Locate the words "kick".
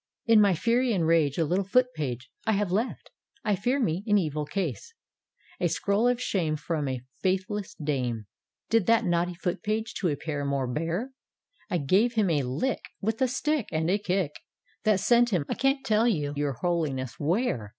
13.99-14.31